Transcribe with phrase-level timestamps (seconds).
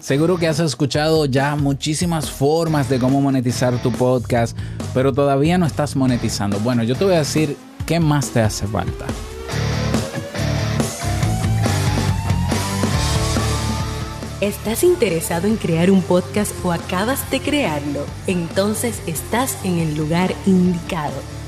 [0.00, 4.56] Seguro que has escuchado ya muchísimas formas de cómo monetizar tu podcast,
[4.92, 6.58] pero todavía no estás monetizando.
[6.60, 7.56] Bueno, yo te voy a decir
[7.86, 9.06] qué más te hace falta.
[14.40, 18.04] ¿Estás interesado en crear un podcast o acabas de crearlo?
[18.26, 21.14] Entonces estás en el lugar indicado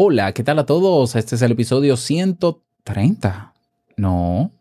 [0.00, 1.16] Hola, ¿qué tal a todos?
[1.16, 3.52] Este es el episodio 130.
[3.96, 4.52] No.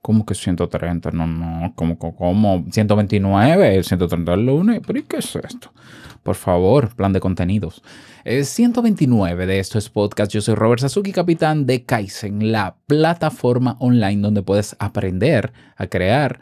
[0.00, 1.10] ¿Cómo que 130?
[1.10, 1.72] No, no.
[1.74, 2.64] ¿Cómo, cómo?
[2.70, 4.80] 129, 130 el lunes.
[4.86, 5.72] ¿Pero qué es esto?
[6.22, 7.82] Por favor, plan de contenidos.
[8.22, 10.30] Es 129 de esto es podcast.
[10.30, 16.38] Yo soy Robert Sasuki, capitán de Kaizen, la plataforma online donde puedes aprender a crear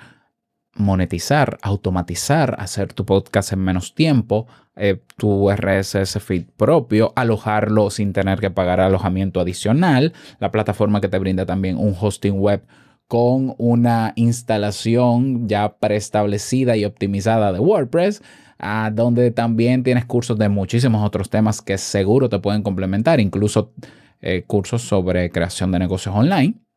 [0.79, 8.13] monetizar, automatizar, hacer tu podcast en menos tiempo, eh, tu RSS feed propio, alojarlo sin
[8.13, 12.63] tener que pagar alojamiento adicional, la plataforma que te brinda también un hosting web
[13.09, 18.23] con una instalación ya preestablecida y optimizada de WordPress,
[18.59, 23.73] ah, donde también tienes cursos de muchísimos otros temas que seguro te pueden complementar, incluso
[24.21, 26.68] eh, cursos sobre creación de negocios online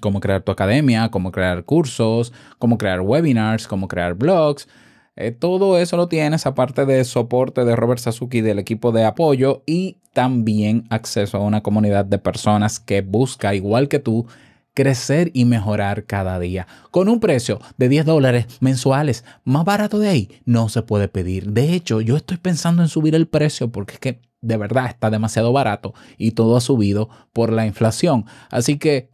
[0.00, 4.68] cómo crear tu academia, cómo crear cursos, cómo crear webinars, cómo crear blogs.
[5.16, 9.62] Eh, todo eso lo tienes aparte de soporte de Robert Sasuki del equipo de apoyo
[9.66, 14.26] y también acceso a una comunidad de personas que busca, igual que tú,
[14.74, 16.66] crecer y mejorar cada día.
[16.90, 21.50] Con un precio de 10 dólares mensuales, más barato de ahí, no se puede pedir.
[21.52, 25.10] De hecho, yo estoy pensando en subir el precio porque es que de verdad está
[25.10, 28.26] demasiado barato y todo ha subido por la inflación.
[28.50, 29.10] Así que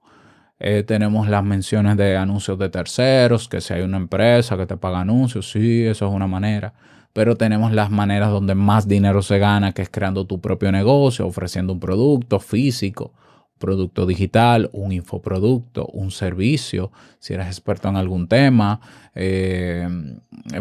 [0.59, 4.77] Eh, tenemos las menciones de anuncios de terceros, que si hay una empresa que te
[4.77, 6.73] paga anuncios, sí, eso es una manera
[7.17, 11.25] pero tenemos las maneras donde más dinero se gana, que es creando tu propio negocio,
[11.25, 13.11] ofreciendo un producto físico,
[13.57, 18.81] producto digital, un infoproducto, un servicio, si eres experto en algún tema,
[19.15, 19.89] eh,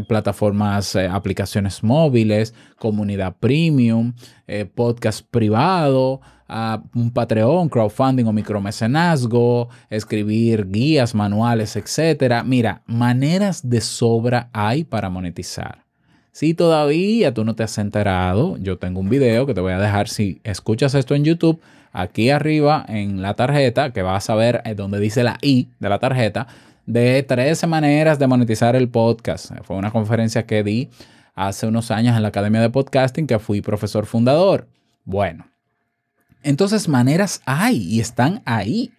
[0.09, 4.15] plataformas, eh, aplicaciones móviles, comunidad premium,
[4.47, 12.43] eh, podcast privado, ah, un Patreon, crowdfunding o micromecenazgo, escribir guías, manuales, etc.
[12.47, 15.86] Mira, maneras de sobra hay para monetizar.
[16.37, 19.79] Si todavía tú no te has enterado, yo tengo un video que te voy a
[19.79, 24.61] dejar si escuchas esto en YouTube, aquí arriba en la tarjeta, que vas a ver
[24.67, 26.47] eh, donde dice la I de la tarjeta,
[26.85, 29.51] de 13 maneras de monetizar el podcast.
[29.63, 30.91] Fue una conferencia que di
[31.35, 34.69] hace unos años en la Academia de Podcasting, que fui profesor fundador.
[35.07, 35.47] Bueno,
[36.43, 38.93] entonces maneras hay y están ahí.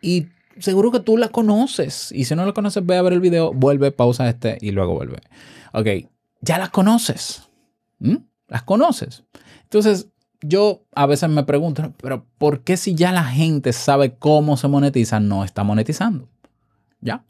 [0.00, 0.28] Y
[0.60, 2.12] seguro que tú la conoces.
[2.12, 4.94] Y si no la conoces, ve a ver el video, vuelve, pausa este y luego
[4.94, 5.16] vuelve.
[5.72, 6.08] Ok,
[6.40, 7.48] ya las conoces.
[8.48, 9.24] Las conoces.
[9.64, 10.08] Entonces,
[10.40, 14.68] yo a veces me pregunto, pero ¿por qué si ya la gente sabe cómo se
[14.68, 16.28] monetiza, no está monetizando?
[17.00, 17.24] ¿Ya?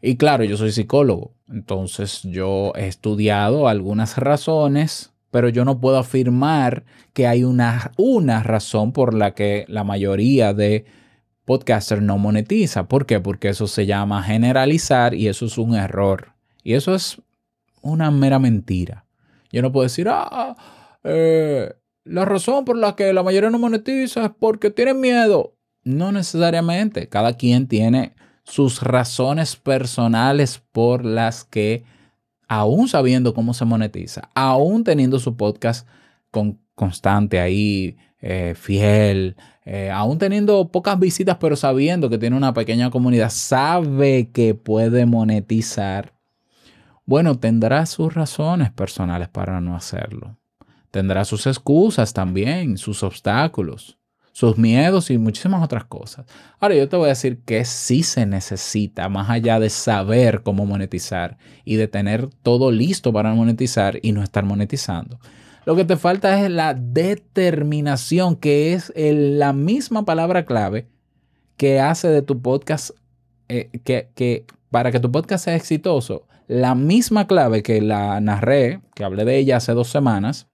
[0.00, 5.98] Y claro, yo soy psicólogo, entonces yo he estudiado algunas razones, pero yo no puedo
[5.98, 10.84] afirmar que hay una, una razón por la que la mayoría de
[11.44, 12.86] podcasters no monetiza.
[12.86, 13.20] ¿Por qué?
[13.20, 16.34] Porque eso se llama generalizar y eso es un error.
[16.62, 17.20] Y eso es
[17.84, 19.04] una mera mentira.
[19.52, 20.56] Yo no puedo decir, ah,
[21.04, 21.72] eh,
[22.04, 25.54] la razón por la que la mayoría no monetiza es porque tienen miedo.
[25.84, 27.08] No necesariamente.
[27.08, 31.84] Cada quien tiene sus razones personales por las que,
[32.48, 35.86] aún sabiendo cómo se monetiza, aún teniendo su podcast
[36.30, 42.54] con, constante ahí, eh, fiel, eh, aún teniendo pocas visitas, pero sabiendo que tiene una
[42.54, 46.13] pequeña comunidad, sabe que puede monetizar.
[47.06, 50.38] Bueno, tendrá sus razones personales para no hacerlo.
[50.90, 53.98] Tendrá sus excusas también, sus obstáculos
[54.34, 56.26] sus miedos y muchísimas otras cosas.
[56.58, 60.66] Ahora yo te voy a decir que sí se necesita, más allá de saber cómo
[60.66, 65.20] monetizar y de tener todo listo para monetizar y no estar monetizando.
[65.66, 70.88] Lo que te falta es la determinación, que es la misma palabra clave
[71.56, 72.90] que hace de tu podcast,
[73.48, 78.82] eh, que, que para que tu podcast sea exitoso, la misma clave que la narré,
[78.94, 80.48] que hablé de ella hace dos semanas,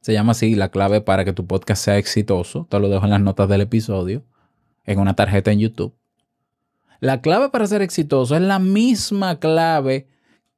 [0.00, 2.66] se llama así la clave para que tu podcast sea exitoso.
[2.68, 4.24] Te lo dejo en las notas del episodio,
[4.84, 5.94] en una tarjeta en YouTube.
[7.00, 10.08] La clave para ser exitoso es la misma clave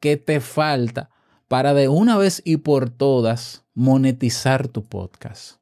[0.00, 1.10] que te falta
[1.48, 5.56] para de una vez y por todas monetizar tu podcast.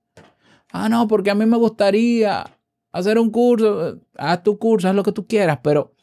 [0.72, 2.46] Ah, no, porque a mí me gustaría
[2.92, 4.00] hacer un curso.
[4.16, 5.95] Haz tu curso, haz lo que tú quieras, pero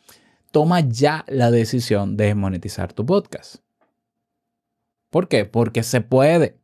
[0.53, 3.57] toma ya la decisión de monetizar tu podcast.
[5.11, 5.45] ¿Por qué?
[5.45, 6.59] Porque se puede.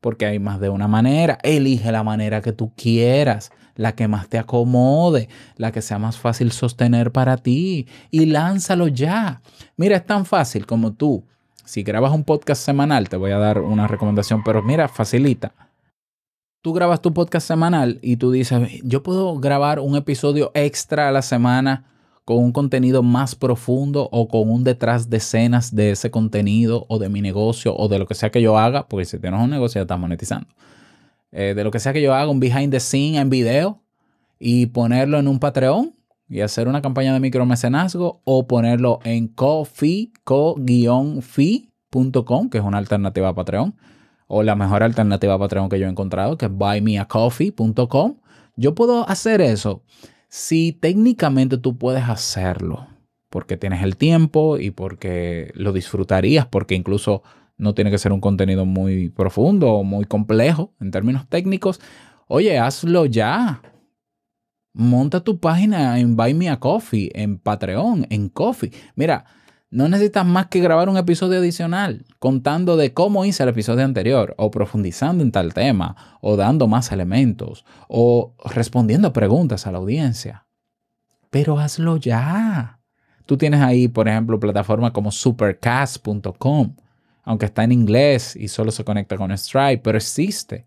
[0.00, 1.38] Porque hay más de una manera.
[1.42, 6.18] Elige la manera que tú quieras la que más te acomode, la que sea más
[6.18, 9.40] fácil sostener para ti y lánzalo ya.
[9.78, 11.24] Mira, es tan fácil como tú.
[11.64, 15.54] Si grabas un podcast semanal, te voy a dar una recomendación, pero mira, facilita.
[16.62, 21.12] Tú grabas tu podcast semanal y tú dices, yo puedo grabar un episodio extra a
[21.12, 21.89] la semana
[22.24, 26.98] con un contenido más profundo o con un detrás de escenas de ese contenido o
[26.98, 29.50] de mi negocio o de lo que sea que yo haga, porque si tienes un
[29.50, 30.48] negocio ya estás monetizando.
[31.32, 33.82] Eh, de lo que sea que yo haga, un behind the scene en video
[34.38, 35.94] y ponerlo en un Patreon
[36.28, 40.20] y hacer una campaña de micromecenazgo o ponerlo en co-fi.com,
[42.50, 43.74] que es una alternativa a Patreon,
[44.28, 48.16] o la mejor alternativa a Patreon que yo he encontrado, que es buymeacoffee.com.
[48.54, 49.82] Yo puedo hacer eso
[50.30, 52.86] si técnicamente tú puedes hacerlo,
[53.28, 57.22] porque tienes el tiempo y porque lo disfrutarías, porque incluso
[57.58, 61.80] no tiene que ser un contenido muy profundo o muy complejo en términos técnicos.
[62.28, 63.60] Oye, hazlo ya.
[64.72, 68.70] Monta tu página en Buy Me a Coffee, en Patreon, en Coffee.
[68.94, 69.24] Mira,
[69.70, 74.34] no necesitas más que grabar un episodio adicional contando de cómo hice el episodio anterior,
[74.36, 80.46] o profundizando en tal tema, o dando más elementos, o respondiendo preguntas a la audiencia.
[81.30, 82.80] Pero hazlo ya.
[83.26, 86.74] Tú tienes ahí, por ejemplo, plataformas como supercast.com
[87.30, 90.66] aunque está en inglés y solo se conecta con Stripe, pero existe,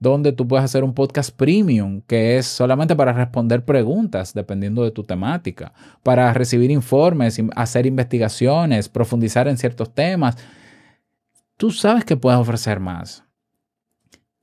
[0.00, 4.90] donde tú puedes hacer un podcast premium, que es solamente para responder preguntas dependiendo de
[4.90, 10.36] tu temática, para recibir informes, hacer investigaciones, profundizar en ciertos temas.
[11.58, 13.24] Tú sabes que puedes ofrecer más.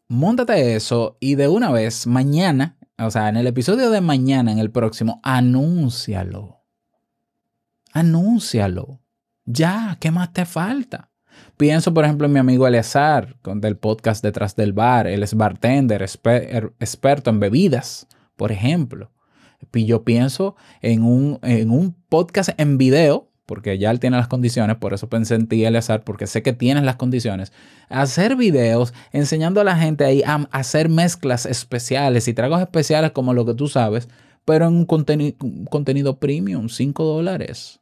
[0.08, 4.60] Móntate eso y de una vez, mañana, o sea, en el episodio de mañana, en
[4.60, 6.64] el próximo, anúncialo.
[7.94, 9.02] Anúncialo.
[9.44, 11.10] Ya, ¿qué más te falta?
[11.58, 15.08] Pienso, por ejemplo, en mi amigo Eleazar, del podcast Detrás del Bar.
[15.08, 19.12] Él es bartender, er, experto en bebidas, por ejemplo.
[19.74, 24.28] Y yo pienso en un, en un podcast en video, porque ya él tiene las
[24.28, 27.52] condiciones, por eso pensé en ti, Eleazar, porque sé que tienes las condiciones.
[27.90, 33.34] Hacer videos enseñando a la gente ahí a hacer mezclas especiales y tragos especiales como
[33.34, 34.10] lo que tú sabes,
[34.46, 34.88] pero en un,
[35.42, 37.80] un contenido premium, 5 dólares.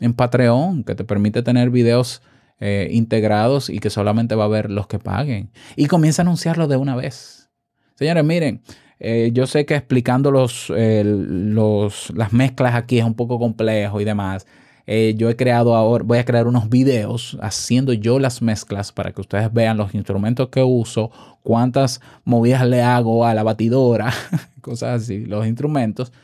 [0.00, 2.22] En Patreon, que te permite tener videos
[2.66, 5.50] eh, integrados y que solamente va a haber los que paguen.
[5.76, 7.50] Y comienza a anunciarlo de una vez.
[7.94, 8.62] Señores, miren,
[8.98, 14.04] eh, yo sé que explicando los, los, las mezclas aquí es un poco complejo y
[14.06, 14.46] demás.
[14.86, 19.12] Eh, yo he creado ahora, voy a crear unos videos haciendo yo las mezclas para
[19.12, 21.10] que ustedes vean los instrumentos que uso,
[21.42, 24.10] cuántas movidas le hago a la batidora,
[24.62, 26.14] cosas así, los instrumentos.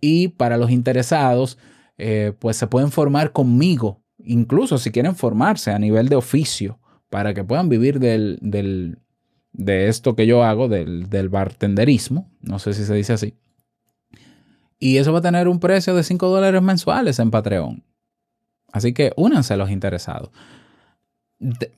[0.00, 1.58] Y para los interesados,
[2.38, 6.78] pues se pueden formar conmigo incluso si quieren formarse a nivel de oficio
[7.08, 8.98] para que puedan vivir del,
[9.52, 13.34] de esto que yo hago, del, del bartenderismo, no sé si se dice así,
[14.78, 17.84] Y eso va a tener un precio de 5 dólares mensuales en Patreon.
[18.72, 20.30] Así que únanse los interesados.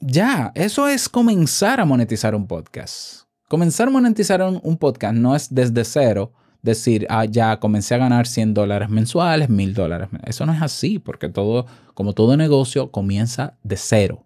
[0.01, 3.23] Ya, eso es comenzar a monetizar un podcast.
[3.49, 8.27] Comenzar a monetizar un, podcast no es desde cero decir, ah, ya comencé a ganar
[8.27, 10.09] 100 dólares mensuales, 1000 dólares.
[10.25, 14.25] Eso no es así, porque todo, como todo negocio, comienza de cero.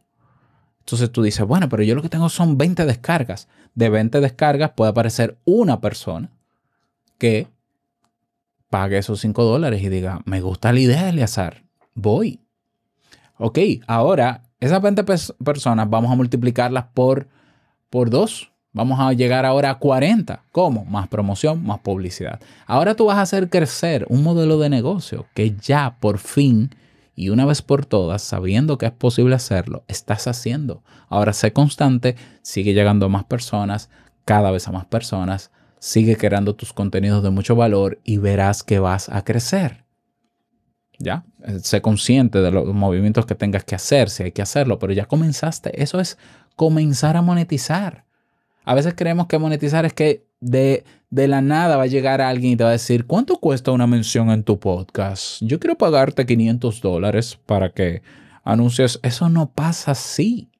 [0.80, 3.48] Entonces tú dices, bueno, pero yo lo que tengo son 20 descargas.
[3.74, 6.30] De 20 descargas puede aparecer una persona
[7.18, 7.48] que
[8.68, 12.40] pague esos 5 dólares y diga, me gusta la idea, Eleazar, voy.
[13.38, 15.04] Ok, ahora esas 20
[15.44, 17.28] personas vamos a multiplicarlas por,
[17.90, 18.51] por 2.
[18.74, 20.44] Vamos a llegar ahora a 40.
[20.50, 20.86] ¿Cómo?
[20.86, 22.40] Más promoción, más publicidad.
[22.66, 26.70] Ahora tú vas a hacer crecer un modelo de negocio que ya por fin
[27.14, 30.82] y una vez por todas, sabiendo que es posible hacerlo, estás haciendo.
[31.08, 33.90] Ahora sé constante, sigue llegando a más personas,
[34.24, 38.78] cada vez a más personas, sigue creando tus contenidos de mucho valor y verás que
[38.78, 39.84] vas a crecer.
[40.98, 41.24] ¿Ya?
[41.44, 44.94] Eh, sé consciente de los movimientos que tengas que hacer, si hay que hacerlo, pero
[44.94, 45.82] ya comenzaste.
[45.82, 46.16] Eso es
[46.56, 48.04] comenzar a monetizar.
[48.64, 52.52] A veces creemos que monetizar es que de, de, la nada va a llegar alguien
[52.52, 55.42] y te va a decir, ¿cuánto cuesta una mención en tu podcast?
[55.42, 58.02] Yo quiero pagarte 500 dólares para que
[58.44, 58.98] anuncies.
[59.02, 60.50] Eso no pasa así.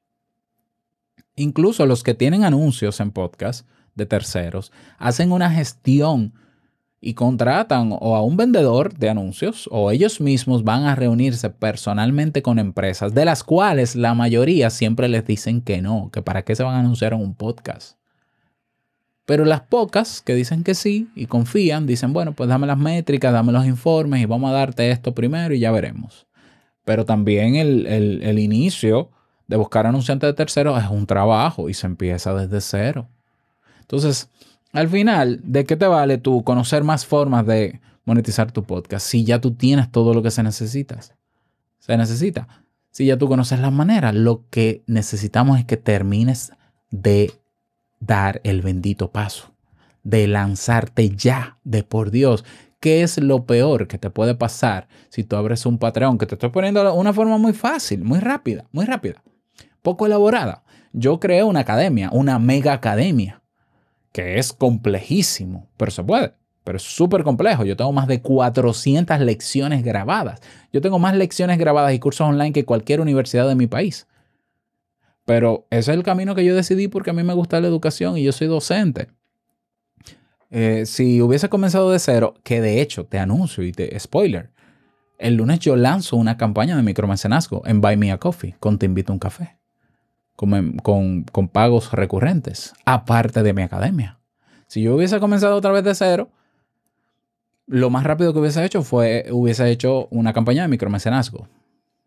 [1.35, 6.33] Incluso los que tienen anuncios en podcast de terceros hacen una gestión
[7.03, 12.41] y contratan o a un vendedor de anuncios o ellos mismos van a reunirse personalmente
[12.41, 16.55] con empresas de las cuales la mayoría siempre les dicen que no, que para qué
[16.55, 17.97] se van a anunciar en un podcast.
[19.25, 23.33] Pero las pocas que dicen que sí y confían, dicen, bueno, pues dame las métricas,
[23.33, 26.25] dame los informes y vamos a darte esto primero y ya veremos.
[26.85, 29.09] Pero también el, el inicio
[29.47, 33.07] de buscar anunciantes de terceros es un trabajo y se empieza desde cero.
[33.81, 34.29] Entonces,
[34.73, 39.23] al final, ¿de qué te vale tú conocer más formas de monetizar tu podcast si
[39.23, 40.99] ya tú tienes todo lo que se necesita?
[41.77, 42.47] Se necesita.
[42.89, 46.53] Si ya tú conoces las maneras, lo que necesitamos es que termines
[46.89, 47.31] de
[47.99, 49.53] dar el bendito paso,
[50.03, 52.43] de lanzarte ya, de por Dios.
[52.79, 56.17] ¿Qué es lo peor que te puede pasar si tú abres un Patreon?
[56.17, 59.21] Que te estoy poniendo una forma muy fácil, muy rápida, muy rápida,
[59.83, 60.63] poco elaborada.
[60.93, 63.42] Yo creé una academia, una mega academia
[64.13, 66.33] que es complejísimo, pero se puede.
[66.63, 67.65] Pero es súper complejo.
[67.65, 70.39] Yo tengo más de 400 lecciones grabadas.
[70.71, 74.07] Yo tengo más lecciones grabadas y cursos online que cualquier universidad de mi país.
[75.25, 78.17] Pero ese es el camino que yo decidí porque a mí me gusta la educación
[78.17, 79.09] y yo soy docente.
[80.51, 84.51] Eh, si hubiese comenzado de cero, que de hecho te anuncio y te spoiler,
[85.17, 88.85] el lunes yo lanzo una campaña de micromecenazgo en Buy Me a Coffee con Te
[88.85, 89.62] Invito a un Café
[90.35, 90.77] con,
[91.31, 94.19] con, pagos recurrentes, aparte de mi academia.
[94.67, 96.29] Si yo hubiese comenzado otra vez de cero,
[97.67, 101.47] lo más rápido que hubiese hecho fue, hubiese hecho una campaña de micromecenazgo.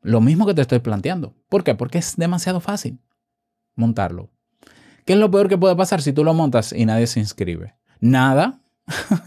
[0.02, 1.34] Lo mismo que te estoy planteando.
[1.48, 1.74] ¿Por qué?
[1.74, 2.98] Porque es demasiado fácil
[3.74, 4.30] montarlo.
[5.04, 7.74] ¿Qué es lo peor que puede pasar si tú lo montas y nadie se inscribe?
[8.00, 8.60] Nada.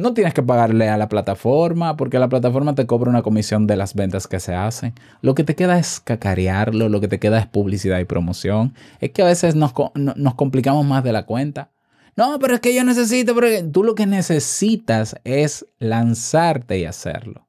[0.00, 3.76] no tienes que pagarle a la plataforma porque la plataforma te cobra una comisión de
[3.76, 4.94] las ventas que se hacen.
[5.22, 8.74] Lo que te queda es cacarearlo, lo que te queda es publicidad y promoción.
[9.00, 11.70] Es que a veces nos, nos complicamos más de la cuenta.
[12.16, 17.46] No, pero es que yo necesito, pero tú lo que necesitas es lanzarte y hacerlo.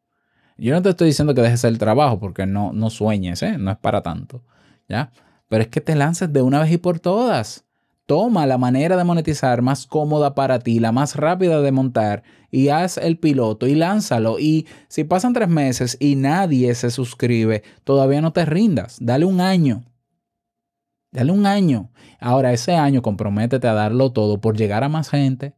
[0.58, 3.58] Yo no te estoy diciendo que dejes el trabajo porque no, no sueñes, ¿eh?
[3.58, 4.44] no es para tanto.
[4.88, 5.12] ¿ya?
[5.50, 7.66] Pero es que te lances de una vez y por todas.
[8.12, 12.68] Toma la manera de monetizar más cómoda para ti, la más rápida de montar y
[12.68, 14.38] haz el piloto y lánzalo.
[14.38, 18.98] Y si pasan tres meses y nadie se suscribe, todavía no te rindas.
[19.00, 19.86] Dale un año.
[21.14, 21.90] Dale un año.
[22.20, 25.56] Ahora, ese año comprométete a darlo todo por llegar a más gente,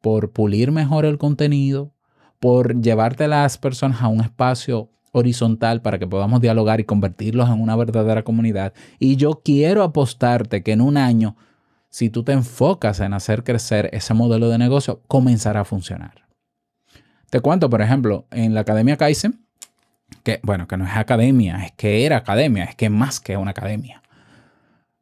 [0.00, 1.92] por pulir mejor el contenido,
[2.38, 7.48] por llevarte a las personas a un espacio horizontal para que podamos dialogar y convertirlos
[7.48, 8.74] en una verdadera comunidad.
[9.00, 11.34] Y yo quiero apostarte que en un año
[11.94, 16.26] si tú te enfocas en hacer crecer ese modelo de negocio, comenzará a funcionar.
[17.30, 19.46] Te cuento, por ejemplo, en la Academia Kaizen,
[20.24, 23.52] que bueno, que no es academia, es que era academia, es que más que una
[23.52, 24.02] academia.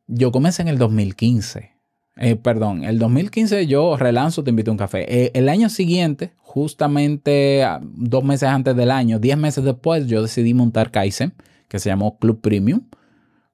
[0.07, 1.73] Yo comencé en el 2015.
[2.17, 5.07] Eh, perdón, el 2015 yo relanzo Te invito a un café.
[5.09, 10.21] Eh, el año siguiente, justamente ah, dos meses antes del año, diez meses después, yo
[10.21, 11.33] decidí montar Kaizen,
[11.69, 12.83] que se llamó Club Premium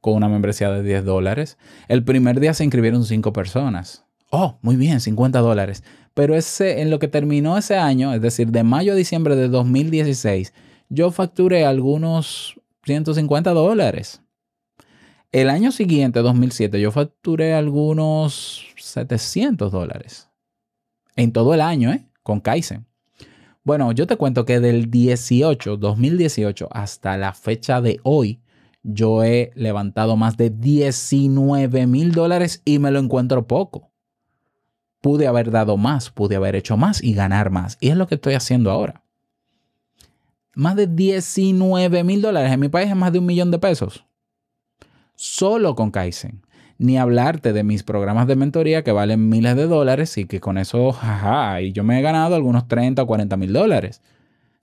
[0.01, 1.59] con una membresía de 10 dólares.
[1.89, 4.05] El primer día se inscribieron 5 personas.
[4.31, 5.83] Oh, muy bien, 50 dólares.
[6.15, 9.49] Pero ese, en lo que terminó ese año, es decir, de mayo a diciembre de
[9.49, 10.53] 2016,
[10.89, 14.23] yo facturé algunos 150 dólares.
[15.31, 20.29] El año siguiente, 2007, yo facturé algunos 700 dólares.
[21.17, 22.07] En todo el año, ¿eh?
[22.23, 22.87] Con Kaizen.
[23.63, 28.41] Bueno, yo te cuento que del 18, 2018 hasta la fecha de hoy,
[28.83, 33.91] yo he levantado más de 19 mil dólares y me lo encuentro poco.
[35.01, 37.77] Pude haber dado más, pude haber hecho más y ganar más.
[37.81, 39.05] Y es lo que estoy haciendo ahora.
[40.55, 42.53] Más de 19 mil dólares.
[42.53, 44.05] En mi país es más de un millón de pesos.
[45.15, 46.43] Solo con Kaizen.
[46.79, 50.59] Ni hablarte de mis programas de mentoría que valen miles de dólares y que con
[50.59, 54.01] eso, jaja, y yo me he ganado algunos 30 o 40 mil dólares.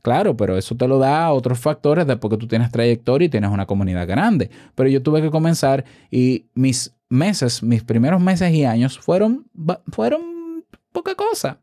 [0.05, 3.49] Claro, pero eso te lo da otros factores después que tú tienes trayectoria y tienes
[3.49, 4.51] una comunidad grande.
[4.75, 9.47] Pero yo tuve que comenzar y mis meses, mis primeros meses y años fueron,
[9.91, 11.59] fueron poca cosa.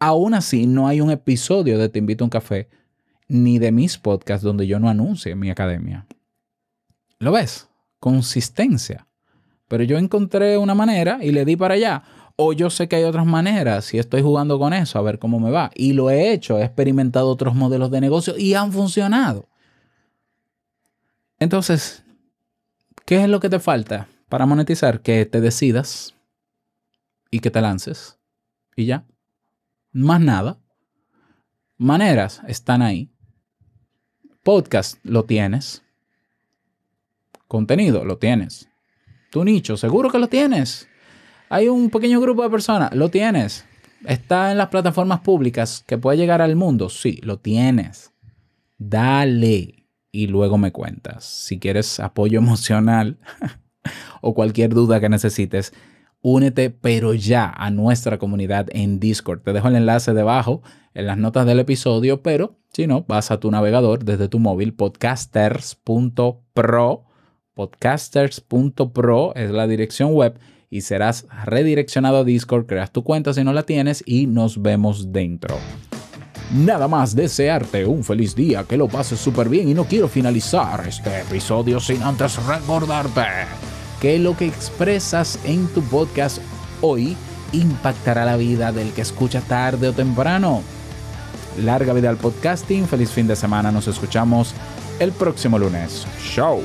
[0.00, 2.68] Aún así, no hay un episodio de Te invito a un café
[3.28, 6.04] ni de mis podcasts donde yo no anuncie mi academia.
[7.20, 7.68] ¿Lo ves?
[8.00, 9.06] Consistencia.
[9.68, 12.02] Pero yo encontré una manera y le di para allá.
[12.40, 15.40] O yo sé que hay otras maneras y estoy jugando con eso a ver cómo
[15.40, 15.72] me va.
[15.74, 19.48] Y lo he hecho, he experimentado otros modelos de negocio y han funcionado.
[21.40, 22.04] Entonces,
[23.04, 25.00] ¿qué es lo que te falta para monetizar?
[25.00, 26.14] Que te decidas
[27.28, 28.20] y que te lances.
[28.76, 29.04] Y ya.
[29.90, 30.60] Más nada.
[31.76, 33.10] Maneras están ahí.
[34.44, 35.82] Podcast lo tienes.
[37.48, 38.68] Contenido lo tienes.
[39.30, 40.87] Tu nicho, seguro que lo tienes.
[41.50, 43.64] Hay un pequeño grupo de personas, lo tienes.
[44.04, 48.12] Está en las plataformas públicas que puede llegar al mundo, sí, lo tienes.
[48.76, 51.24] Dale y luego me cuentas.
[51.24, 53.18] Si quieres apoyo emocional
[54.20, 55.72] o cualquier duda que necesites,
[56.20, 59.40] únete pero ya a nuestra comunidad en Discord.
[59.40, 60.62] Te dejo el enlace debajo
[60.94, 64.74] en las notas del episodio, pero si no, vas a tu navegador desde tu móvil
[64.74, 67.04] podcasters.pro.
[67.54, 70.38] Podcasters.pro es la dirección web
[70.70, 75.12] y serás redireccionado a Discord, creas tu cuenta si no la tienes y nos vemos
[75.12, 75.56] dentro.
[76.54, 80.86] Nada más desearte un feliz día, que lo pases súper bien y no quiero finalizar
[80.88, 83.26] este episodio sin antes recordarte
[84.00, 86.38] que lo que expresas en tu podcast
[86.80, 87.16] hoy
[87.52, 90.62] impactará la vida del que escucha tarde o temprano.
[91.62, 94.54] Larga vida al podcasting, feliz fin de semana, nos escuchamos
[95.00, 96.06] el próximo lunes.
[96.34, 96.60] Chao.